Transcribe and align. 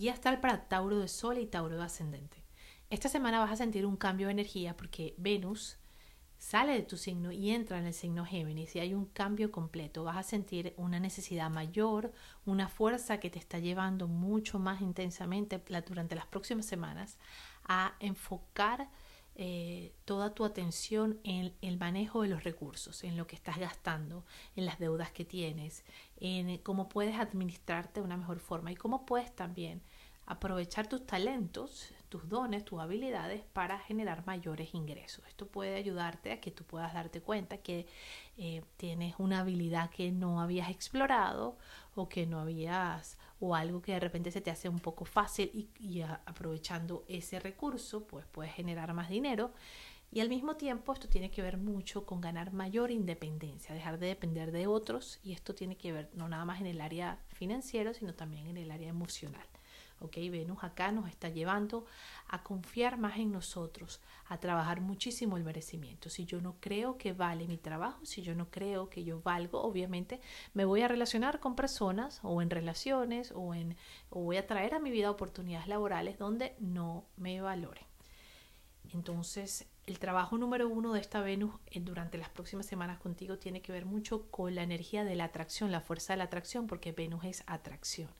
y 0.00 0.08
astral 0.08 0.40
para 0.40 0.66
Tauro 0.66 0.98
de 0.98 1.08
Sol 1.08 1.36
y 1.36 1.46
Tauro 1.46 1.76
de 1.76 1.82
Ascendente. 1.82 2.42
Esta 2.88 3.10
semana 3.10 3.38
vas 3.38 3.52
a 3.52 3.56
sentir 3.56 3.84
un 3.84 3.98
cambio 3.98 4.28
de 4.28 4.32
energía 4.32 4.74
porque 4.74 5.14
Venus 5.18 5.76
sale 6.38 6.72
de 6.72 6.82
tu 6.82 6.96
signo 6.96 7.30
y 7.32 7.50
entra 7.50 7.78
en 7.78 7.84
el 7.84 7.92
signo 7.92 8.24
Géminis 8.24 8.74
y 8.74 8.80
hay 8.80 8.94
un 8.94 9.04
cambio 9.04 9.52
completo. 9.52 10.04
Vas 10.04 10.16
a 10.16 10.22
sentir 10.22 10.72
una 10.78 10.98
necesidad 11.00 11.50
mayor, 11.50 12.14
una 12.46 12.68
fuerza 12.68 13.20
que 13.20 13.28
te 13.28 13.38
está 13.38 13.58
llevando 13.58 14.08
mucho 14.08 14.58
más 14.58 14.80
intensamente 14.80 15.62
durante 15.86 16.14
las 16.14 16.26
próximas 16.26 16.64
semanas 16.64 17.18
a 17.64 17.94
enfocar 18.00 18.88
eh, 19.34 19.92
toda 20.04 20.34
tu 20.34 20.44
atención 20.44 21.18
en 21.24 21.54
el 21.62 21.78
manejo 21.78 22.22
de 22.22 22.28
los 22.28 22.44
recursos, 22.44 23.04
en 23.04 23.16
lo 23.16 23.26
que 23.26 23.36
estás 23.36 23.58
gastando, 23.58 24.24
en 24.56 24.66
las 24.66 24.78
deudas 24.78 25.12
que 25.12 25.24
tienes, 25.24 25.84
en 26.18 26.58
cómo 26.58 26.88
puedes 26.88 27.16
administrarte 27.16 28.00
de 28.00 28.06
una 28.06 28.16
mejor 28.16 28.40
forma 28.40 28.72
y 28.72 28.76
cómo 28.76 29.06
puedes 29.06 29.34
también 29.34 29.82
aprovechar 30.30 30.86
tus 30.86 31.04
talentos, 31.04 31.92
tus 32.08 32.28
dones, 32.28 32.64
tus 32.64 32.78
habilidades 32.78 33.42
para 33.52 33.80
generar 33.80 34.24
mayores 34.26 34.74
ingresos. 34.74 35.26
Esto 35.26 35.48
puede 35.48 35.74
ayudarte 35.74 36.30
a 36.30 36.40
que 36.40 36.52
tú 36.52 36.62
puedas 36.62 36.94
darte 36.94 37.20
cuenta 37.20 37.58
que 37.58 37.88
eh, 38.38 38.62
tienes 38.76 39.16
una 39.18 39.40
habilidad 39.40 39.90
que 39.90 40.12
no 40.12 40.40
habías 40.40 40.70
explorado 40.70 41.58
o 41.96 42.08
que 42.08 42.26
no 42.26 42.38
habías 42.38 43.18
o 43.40 43.56
algo 43.56 43.82
que 43.82 43.92
de 43.92 43.98
repente 43.98 44.30
se 44.30 44.40
te 44.40 44.52
hace 44.52 44.68
un 44.68 44.78
poco 44.78 45.04
fácil 45.04 45.50
y, 45.52 45.68
y 45.84 46.02
aprovechando 46.02 47.04
ese 47.08 47.40
recurso 47.40 48.06
pues 48.06 48.24
puedes 48.30 48.52
generar 48.54 48.94
más 48.94 49.08
dinero 49.08 49.52
y 50.12 50.20
al 50.20 50.28
mismo 50.28 50.54
tiempo 50.56 50.92
esto 50.92 51.08
tiene 51.08 51.32
que 51.32 51.42
ver 51.42 51.56
mucho 51.56 52.06
con 52.06 52.20
ganar 52.20 52.52
mayor 52.52 52.92
independencia, 52.92 53.74
dejar 53.74 53.98
de 53.98 54.06
depender 54.06 54.52
de 54.52 54.68
otros 54.68 55.18
y 55.24 55.32
esto 55.32 55.56
tiene 55.56 55.76
que 55.76 55.92
ver 55.92 56.10
no 56.14 56.28
nada 56.28 56.44
más 56.44 56.60
en 56.60 56.66
el 56.66 56.80
área 56.80 57.18
financiero 57.28 57.94
sino 57.94 58.14
también 58.14 58.46
en 58.46 58.58
el 58.58 58.70
área 58.70 58.88
emocional. 58.88 59.46
¿Ok? 60.00 60.16
Venus 60.30 60.64
acá 60.64 60.90
nos 60.92 61.08
está 61.08 61.28
llevando 61.28 61.86
a 62.28 62.42
confiar 62.42 62.98
más 62.98 63.18
en 63.18 63.32
nosotros, 63.32 64.00
a 64.26 64.38
trabajar 64.38 64.80
muchísimo 64.80 65.36
el 65.36 65.44
merecimiento. 65.44 66.10
Si 66.10 66.24
yo 66.24 66.40
no 66.40 66.56
creo 66.60 66.98
que 66.98 67.12
vale 67.12 67.46
mi 67.46 67.58
trabajo, 67.58 68.04
si 68.04 68.22
yo 68.22 68.34
no 68.34 68.50
creo 68.50 68.90
que 68.90 69.04
yo 69.04 69.20
valgo, 69.22 69.62
obviamente 69.62 70.20
me 70.54 70.64
voy 70.64 70.82
a 70.82 70.88
relacionar 70.88 71.40
con 71.40 71.54
personas 71.54 72.20
o 72.22 72.42
en 72.42 72.50
relaciones 72.50 73.32
o, 73.34 73.54
en, 73.54 73.76
o 74.08 74.20
voy 74.22 74.36
a 74.36 74.46
traer 74.46 74.74
a 74.74 74.80
mi 74.80 74.90
vida 74.90 75.10
oportunidades 75.10 75.68
laborales 75.68 76.18
donde 76.18 76.56
no 76.58 77.04
me 77.16 77.40
valoren. 77.40 77.84
Entonces, 78.92 79.68
el 79.86 79.98
trabajo 79.98 80.36
número 80.36 80.68
uno 80.68 80.92
de 80.92 81.00
esta 81.00 81.20
Venus 81.20 81.54
durante 81.80 82.18
las 82.18 82.28
próximas 82.28 82.66
semanas 82.66 82.98
contigo 82.98 83.38
tiene 83.38 83.62
que 83.62 83.72
ver 83.72 83.86
mucho 83.86 84.28
con 84.30 84.54
la 84.54 84.62
energía 84.62 85.04
de 85.04 85.14
la 85.14 85.24
atracción, 85.24 85.70
la 85.70 85.80
fuerza 85.80 86.12
de 86.12 86.18
la 86.18 86.24
atracción, 86.24 86.66
porque 86.66 86.92
Venus 86.92 87.24
es 87.24 87.44
atracción 87.46 88.10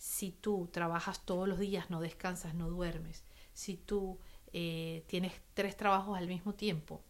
si 0.00 0.32
tú 0.32 0.66
trabajas 0.72 1.26
todos 1.26 1.46
los 1.46 1.58
días, 1.58 1.90
no 1.90 2.00
descansas, 2.00 2.54
no 2.54 2.70
duermes, 2.70 3.22
si 3.52 3.76
tú 3.76 4.18
eh, 4.54 5.04
tienes 5.08 5.34
tres 5.52 5.76
trabajos 5.76 6.16
al 6.16 6.26
mismo 6.26 6.54
tiempo, 6.54 7.02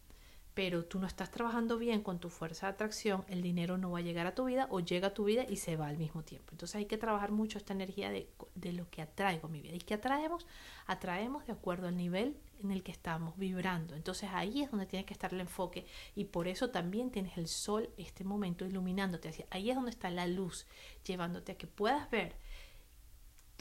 pero 0.53 0.83
tú 0.83 0.99
no 0.99 1.07
estás 1.07 1.31
trabajando 1.31 1.77
bien 1.77 2.01
con 2.01 2.19
tu 2.19 2.29
fuerza 2.29 2.67
de 2.67 2.73
atracción, 2.73 3.23
el 3.29 3.41
dinero 3.41 3.77
no 3.77 3.91
va 3.91 3.99
a 3.99 4.01
llegar 4.01 4.27
a 4.27 4.35
tu 4.35 4.43
vida 4.43 4.67
o 4.69 4.81
llega 4.81 5.07
a 5.07 5.13
tu 5.13 5.23
vida 5.23 5.45
y 5.47 5.55
se 5.55 5.77
va 5.77 5.87
al 5.87 5.97
mismo 5.97 6.23
tiempo. 6.23 6.49
Entonces 6.51 6.75
hay 6.75 6.85
que 6.85 6.97
trabajar 6.97 7.31
mucho 7.31 7.57
esta 7.57 7.71
energía 7.71 8.11
de, 8.11 8.27
lo 8.73 8.89
que 8.89 9.01
atraigo 9.01 9.47
a 9.47 9.49
mi 9.49 9.61
vida. 9.61 9.73
¿Y 9.73 9.79
qué 9.79 9.93
atraemos? 9.93 10.45
Atraemos 10.85 11.45
de 11.45 11.53
acuerdo 11.53 11.87
al 11.87 11.95
nivel 11.95 12.35
en 12.61 12.71
el 12.71 12.83
que 12.83 12.91
estamos 12.91 13.37
vibrando. 13.37 13.95
Entonces 13.95 14.29
ahí 14.33 14.63
es 14.63 14.69
donde 14.69 14.85
tiene 14.85 15.05
que 15.05 15.13
estar 15.13 15.33
el 15.33 15.39
enfoque 15.39 15.85
y 16.13 16.25
por 16.25 16.49
eso 16.49 16.71
también 16.71 17.09
tienes 17.09 17.37
el 17.37 17.47
sol 17.47 17.89
este 17.95 18.25
momento 18.25 18.65
iluminándote. 18.65 19.47
Ahí 19.49 19.69
es 19.69 19.77
donde 19.77 19.91
está 19.91 20.09
la 20.09 20.27
luz, 20.27 20.67
llevándote 21.05 21.53
a 21.53 21.57
que 21.57 21.67
puedas 21.67 22.11
ver 22.11 22.35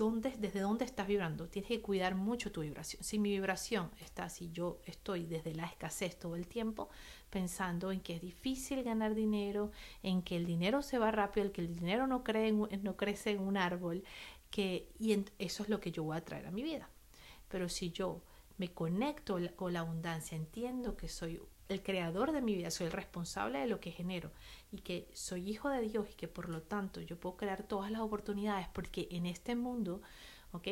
desde 0.08 0.60
dónde 0.60 0.86
estás 0.86 1.06
vibrando. 1.06 1.48
Tienes 1.48 1.68
que 1.68 1.82
cuidar 1.82 2.14
mucho 2.14 2.50
tu 2.50 2.62
vibración. 2.62 3.04
Si 3.04 3.18
mi 3.18 3.30
vibración 3.30 3.90
está, 4.00 4.30
si 4.30 4.50
yo 4.50 4.80
estoy 4.86 5.26
desde 5.26 5.54
la 5.54 5.66
escasez 5.66 6.18
todo 6.18 6.36
el 6.36 6.46
tiempo, 6.46 6.88
pensando 7.28 7.92
en 7.92 8.00
que 8.00 8.14
es 8.14 8.22
difícil 8.22 8.82
ganar 8.82 9.14
dinero, 9.14 9.72
en 10.02 10.22
que 10.22 10.36
el 10.36 10.46
dinero 10.46 10.82
se 10.82 10.98
va 10.98 11.10
rápido, 11.10 11.46
en 11.46 11.52
que 11.52 11.60
el 11.60 11.74
dinero 11.74 12.06
no 12.06 12.24
crece 12.24 13.30
en 13.30 13.40
un 13.40 13.56
árbol, 13.58 14.02
que, 14.50 14.88
y 14.98 15.12
eso 15.38 15.62
es 15.62 15.68
lo 15.68 15.80
que 15.80 15.92
yo 15.92 16.02
voy 16.02 16.16
a 16.16 16.24
traer 16.24 16.46
a 16.46 16.50
mi 16.50 16.62
vida. 16.62 16.88
Pero 17.48 17.68
si 17.68 17.90
yo 17.90 18.22
me 18.56 18.72
conecto 18.72 19.38
con 19.54 19.74
la 19.74 19.80
abundancia, 19.80 20.36
entiendo 20.36 20.96
que 20.96 21.08
soy 21.08 21.40
el 21.70 21.82
creador 21.82 22.32
de 22.32 22.42
mi 22.42 22.54
vida, 22.54 22.70
soy 22.70 22.86
el 22.86 22.92
responsable 22.92 23.58
de 23.60 23.66
lo 23.66 23.80
que 23.80 23.90
genero 23.90 24.30
y 24.72 24.78
que 24.78 25.08
soy 25.12 25.48
hijo 25.48 25.68
de 25.68 25.82
Dios 25.82 26.08
y 26.10 26.14
que 26.14 26.28
por 26.28 26.48
lo 26.48 26.62
tanto 26.62 27.00
yo 27.00 27.18
puedo 27.18 27.36
crear 27.36 27.62
todas 27.62 27.90
las 27.90 28.00
oportunidades 28.00 28.68
porque 28.72 29.08
en 29.10 29.26
este 29.26 29.54
mundo, 29.54 30.02
¿ok? 30.52 30.66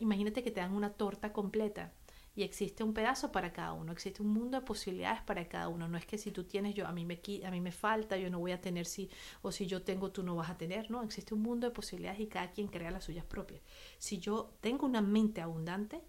imagínate 0.00 0.42
que 0.42 0.50
te 0.50 0.60
dan 0.60 0.74
una 0.74 0.90
torta 0.90 1.32
completa 1.32 1.92
y 2.36 2.42
existe 2.42 2.82
un 2.82 2.94
pedazo 2.94 3.30
para 3.30 3.52
cada 3.52 3.72
uno, 3.72 3.92
existe 3.92 4.20
un 4.20 4.28
mundo 4.28 4.58
de 4.58 4.66
posibilidades 4.66 5.22
para 5.22 5.46
cada 5.46 5.68
uno. 5.68 5.86
No 5.88 5.96
es 5.96 6.04
que 6.04 6.18
si 6.18 6.32
tú 6.32 6.44
tienes 6.44 6.74
yo, 6.74 6.86
a 6.86 6.92
mí 6.92 7.04
me, 7.04 7.20
a 7.44 7.50
mí 7.50 7.60
me 7.60 7.70
falta, 7.70 8.16
yo 8.16 8.28
no 8.28 8.40
voy 8.40 8.52
a 8.52 8.60
tener 8.60 8.86
si, 8.86 9.08
o 9.42 9.52
si 9.52 9.66
yo 9.66 9.82
tengo, 9.82 10.10
tú 10.10 10.24
no 10.24 10.34
vas 10.34 10.50
a 10.50 10.56
tener, 10.56 10.90
no, 10.90 11.02
existe 11.02 11.34
un 11.34 11.42
mundo 11.42 11.68
de 11.68 11.72
posibilidades 11.72 12.20
y 12.20 12.26
cada 12.26 12.50
quien 12.50 12.66
crea 12.66 12.90
las 12.90 13.04
suyas 13.04 13.24
propias. 13.24 13.60
Si 13.98 14.18
yo 14.18 14.52
tengo 14.60 14.84
una 14.84 15.00
mente 15.00 15.42
abundante, 15.42 16.00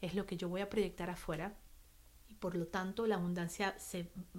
es 0.00 0.14
lo 0.14 0.24
que 0.24 0.36
yo 0.36 0.48
voy 0.48 0.60
a 0.60 0.70
proyectar 0.70 1.10
afuera 1.10 1.56
por 2.38 2.54
lo 2.56 2.66
tanto 2.66 3.06
la 3.06 3.16
abundancia 3.16 3.74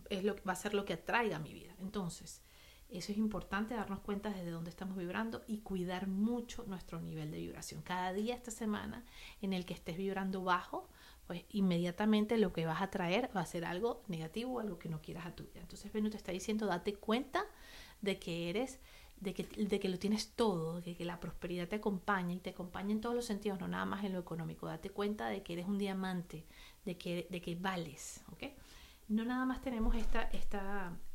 es 0.09 0.23
lo, 0.23 0.35
va 0.47 0.53
a 0.53 0.55
ser 0.55 0.73
lo 0.73 0.85
que 0.85 0.93
atraiga 0.93 1.37
a 1.37 1.39
mi 1.39 1.53
vida. 1.53 1.75
Entonces, 1.79 2.41
eso 2.89 3.11
es 3.11 3.17
importante 3.17 3.73
darnos 3.73 4.01
cuenta 4.01 4.29
desde 4.29 4.51
dónde 4.51 4.69
estamos 4.69 4.97
vibrando 4.97 5.43
y 5.47 5.59
cuidar 5.59 6.07
mucho 6.07 6.63
nuestro 6.67 7.01
nivel 7.01 7.31
de 7.31 7.39
vibración. 7.39 7.81
Cada 7.81 8.13
día 8.13 8.35
esta 8.35 8.51
semana 8.51 9.03
en 9.41 9.53
el 9.53 9.65
que 9.65 9.73
estés 9.73 9.97
vibrando 9.97 10.43
bajo, 10.43 10.87
pues 11.25 11.43
inmediatamente 11.49 12.37
lo 12.37 12.53
que 12.53 12.65
vas 12.65 12.81
a 12.81 12.91
traer 12.91 13.31
va 13.35 13.41
a 13.41 13.45
ser 13.45 13.65
algo 13.65 14.03
negativo, 14.07 14.59
algo 14.59 14.77
que 14.77 14.89
no 14.89 15.01
quieras 15.01 15.25
a 15.25 15.35
tu 15.35 15.43
vida. 15.43 15.61
Entonces 15.61 15.91
Venus 15.91 16.11
te 16.11 16.17
está 16.17 16.31
diciendo, 16.31 16.67
date 16.67 16.93
cuenta 16.93 17.43
de 18.01 18.19
que 18.19 18.49
eres 18.49 18.79
de 19.23 19.33
que, 19.33 19.43
de 19.43 19.79
que 19.79 19.89
lo 19.89 19.97
tienes 19.97 20.31
todo, 20.31 20.81
de 20.81 20.95
que 20.95 21.05
la 21.05 21.19
prosperidad 21.19 21.67
te 21.67 21.77
acompaña 21.77 22.33
y 22.33 22.39
te 22.39 22.49
acompaña 22.49 22.91
en 22.91 23.01
todos 23.01 23.15
los 23.15 23.25
sentidos, 23.25 23.59
no 23.59 23.67
nada 23.67 23.85
más 23.85 24.03
en 24.03 24.13
lo 24.13 24.19
económico. 24.19 24.67
Date 24.67 24.89
cuenta 24.89 25.29
de 25.29 25.41
que 25.43 25.53
eres 25.53 25.65
un 25.65 25.77
diamante, 25.77 26.45
de 26.85 26.97
que, 26.97 27.27
de 27.29 27.41
que 27.41 27.55
vales, 27.55 28.23
¿ok? 28.31 28.43
No 29.09 29.25
nada 29.25 29.45
más 29.45 29.61
tenemos 29.61 29.95
esta, 29.95 30.29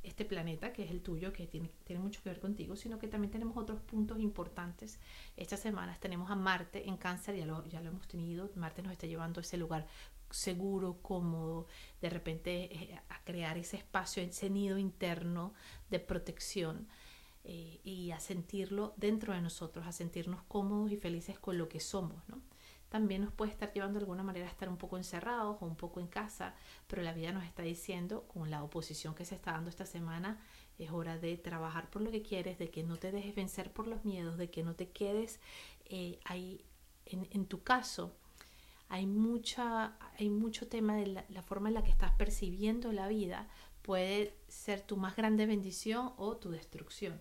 este 0.03 0.25
planeta, 0.25 0.73
que 0.73 0.85
es 0.85 0.91
el 0.91 1.01
tuyo, 1.01 1.33
que 1.33 1.47
tiene, 1.47 1.71
tiene 1.85 2.03
mucho 2.03 2.23
que 2.23 2.29
ver 2.29 2.39
contigo, 2.39 2.77
sino 2.77 2.99
que 2.99 3.09
también 3.09 3.31
tenemos 3.31 3.57
otros 3.57 3.81
puntos 3.81 4.21
importantes. 4.21 5.01
Estas 5.37 5.61
semanas 5.61 5.99
tenemos 5.99 6.31
a 6.31 6.37
Marte 6.37 6.87
en 6.87 6.97
cáncer, 6.99 7.37
ya 7.37 7.47
lo, 7.47 7.67
ya 7.67 7.81
lo 7.81 7.89
hemos 7.89 8.07
tenido, 8.07 8.51
Marte 8.57 8.83
nos 8.83 8.93
está 8.93 9.07
llevando 9.07 9.41
a 9.41 9.43
ese 9.43 9.57
lugar 9.57 9.87
seguro, 10.31 10.99
cómodo, 11.01 11.67
de 12.01 12.11
repente 12.11 12.75
eh, 12.75 13.01
a 13.09 13.25
crear 13.25 13.57
ese 13.57 13.79
espacio, 13.79 14.23
ese 14.23 14.51
nido 14.51 14.77
interno 14.79 15.55
de 15.91 16.01
protección 16.01 16.87
eh, 17.45 17.81
y 17.83 18.11
a 18.11 18.21
sentirlo 18.21 18.93
dentro 18.97 19.33
de 19.33 19.41
nosotros, 19.41 19.87
a 19.87 19.93
sentirnos 19.93 20.43
cómodos 20.43 20.93
y 20.93 20.97
felices 20.97 21.39
con 21.39 21.57
lo 21.57 21.69
que 21.69 21.81
somos, 21.81 22.29
¿no? 22.29 22.43
También 22.89 23.23
nos 23.23 23.33
puede 23.33 23.51
estar 23.51 23.73
llevando 23.73 23.99
de 23.99 24.05
alguna 24.05 24.23
manera 24.23 24.47
a 24.47 24.51
estar 24.51 24.69
un 24.69 24.79
poco 24.79 24.97
encerrados 24.97 25.59
o 25.61 25.67
un 25.67 25.77
poco 25.77 26.01
en 26.01 26.07
casa, 26.07 26.55
pero 26.87 27.03
la 27.03 27.13
vida 27.13 27.33
nos 27.33 27.45
está 27.45 27.63
diciendo, 27.63 28.27
con 28.29 28.51
la 28.51 28.63
oposición 28.63 29.15
que 29.15 29.25
se 29.25 29.35
está 29.35 29.53
dando 29.53 29.71
esta 29.71 29.87
semana, 29.87 30.41
es 30.79 30.91
hora 30.91 31.19
de 31.19 31.37
trabajar 31.37 31.91
por 31.91 32.03
lo 32.03 32.11
que 32.11 32.23
quieres, 32.23 32.59
de 32.59 32.71
que 32.71 32.83
no 32.83 32.97
te 32.97 33.13
dejes 33.13 33.35
vencer 33.35 33.73
por 33.73 33.87
los 33.87 34.05
miedos, 34.05 34.39
de 34.39 34.51
que 34.51 34.63
no 34.63 34.75
te 34.75 34.91
quedes 34.91 35.41
eh, 35.87 36.19
ahí. 36.25 36.65
En, 37.07 37.47
tu 37.47 37.63
caso, 37.63 38.15
hay, 38.91 39.07
mucha, 39.07 39.97
hay 40.19 40.29
mucho 40.29 40.69
tema 40.69 40.95
de 40.95 41.07
la, 41.07 41.25
la 41.31 41.43
forma 41.43 41.69
en 41.69 41.75
la 41.75 41.83
que 41.83 41.91
estás 41.91 42.13
percibiendo 42.13 42.93
la 42.93 43.09
vida, 43.09 43.49
puede 43.81 44.37
ser 44.49 44.83
tu 44.83 44.99
más 44.99 45.17
grande 45.17 45.47
bendición 45.47 46.13
o 46.19 46.37
tu 46.37 46.51
destrucción 46.51 47.19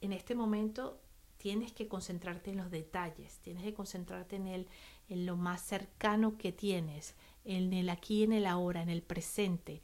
en 0.00 0.12
este 0.12 0.34
momento 0.34 1.00
tienes 1.40 1.72
que 1.72 1.88
concentrarte 1.88 2.50
en 2.50 2.58
los 2.58 2.70
detalles, 2.70 3.38
tienes 3.38 3.64
que 3.64 3.72
concentrarte 3.72 4.36
en, 4.36 4.46
el, 4.46 4.68
en 5.08 5.24
lo 5.24 5.36
más 5.36 5.62
cercano 5.62 6.36
que 6.36 6.52
tienes, 6.52 7.14
en 7.46 7.72
el 7.72 7.88
aquí, 7.88 8.22
en 8.22 8.34
el 8.34 8.44
ahora, 8.44 8.82
en 8.82 8.90
el 8.90 9.00
presente. 9.00 9.80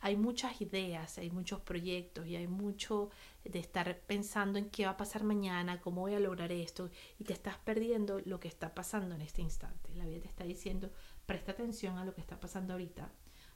Hay 0.00 0.16
muchas 0.16 0.60
ideas, 0.60 1.16
hay 1.16 1.30
muchos 1.30 1.62
proyectos 1.62 2.26
y 2.26 2.36
hay 2.36 2.48
mucho 2.48 3.08
de 3.44 3.58
estar 3.58 3.98
pensando 4.00 4.58
en 4.58 4.68
qué 4.68 4.84
va 4.84 4.90
a 4.90 4.96
pasar 4.98 5.24
mañana, 5.24 5.80
cómo 5.80 6.02
voy 6.02 6.12
a 6.12 6.20
lograr 6.20 6.52
esto 6.52 6.90
y 7.18 7.24
te 7.24 7.32
estás 7.32 7.56
perdiendo 7.56 8.20
lo 8.26 8.38
que 8.38 8.48
está 8.48 8.74
pasando 8.74 9.14
en 9.14 9.22
este 9.22 9.40
instante. 9.40 9.94
La 9.94 10.04
vida 10.04 10.20
te 10.20 10.28
está 10.28 10.44
diciendo, 10.44 10.90
presta 11.24 11.52
atención 11.52 11.96
a 11.96 12.04
lo 12.04 12.14
que 12.14 12.20
está 12.20 12.38
pasando 12.38 12.74
ahorita, 12.74 13.10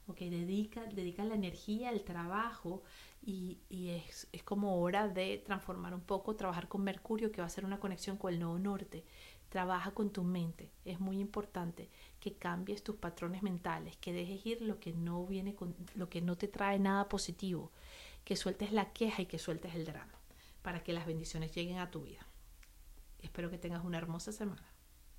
Okay, 0.07 0.29
dedica, 0.29 0.83
dedica 0.85 1.23
la 1.23 1.35
energía, 1.35 1.91
el 1.91 2.03
trabajo 2.03 2.81
y, 3.21 3.59
es, 3.69 4.27
es, 4.31 4.43
como 4.43 4.81
hora 4.81 5.07
de 5.07 5.37
transformar 5.37 5.93
un 5.93 6.01
poco, 6.01 6.35
trabajar 6.35 6.67
con 6.67 6.83
Mercurio, 6.83 7.31
que 7.31 7.41
va 7.41 7.47
a 7.47 7.49
ser 7.49 7.65
una 7.65 7.79
conexión 7.79 8.17
con 8.17 8.33
el 8.33 8.39
nuevo 8.39 8.57
norte. 8.59 9.05
Trabaja 9.49 9.91
con 9.91 10.11
tu 10.11 10.23
mente. 10.23 10.71
Es 10.85 10.99
muy 10.99 11.19
importante 11.19 11.89
que 12.19 12.33
cambies 12.33 12.83
tus 12.83 12.95
patrones 12.95 13.43
mentales, 13.43 13.97
que 13.97 14.13
dejes 14.13 14.45
ir 14.45 14.61
lo 14.61 14.79
que 14.79 14.93
no 14.93 15.25
viene 15.25 15.55
con, 15.55 15.75
lo 15.95 16.09
que 16.09 16.21
no 16.21 16.37
te 16.37 16.47
trae 16.47 16.79
nada 16.79 17.07
positivo, 17.07 17.71
que 18.25 18.35
sueltes 18.35 18.71
la 18.71 18.91
queja 18.91 19.21
y 19.21 19.25
que 19.27 19.39
sueltes 19.39 19.75
el 19.75 19.85
drama 19.85 20.13
para 20.61 20.83
que 20.83 20.93
las 20.93 21.05
bendiciones 21.05 21.53
lleguen 21.53 21.77
a 21.79 21.91
tu 21.91 22.03
vida. 22.03 22.25
Espero 23.21 23.49
que 23.49 23.57
tengas 23.57 23.83
una 23.83 23.97
hermosa 23.97 24.31
semana. 24.31 24.70